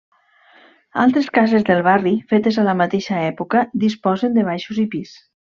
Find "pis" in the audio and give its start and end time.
4.97-5.17